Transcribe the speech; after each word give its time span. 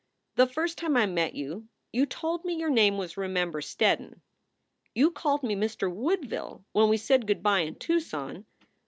The 0.33 0.47
first 0.47 0.79
time 0.79 0.97
I 0.97 1.05
met 1.05 1.35
you 1.35 1.67
you 1.93 2.07
told 2.07 2.43
me 2.43 2.55
your 2.57 2.71
name 2.71 2.97
was 2.97 3.17
Remember 3.17 3.61
Steddon. 3.61 4.21
You 4.95 5.11
called 5.11 5.43
me 5.43 5.53
Mr. 5.55 5.93
Woodville 5.93 6.65
when 6.71 6.89
we 6.89 6.97
said 6.97 7.27
good 7.27 7.43
by 7.43 7.59
in 7.59 7.75
Tuc 7.75 8.01
son. 8.01 8.45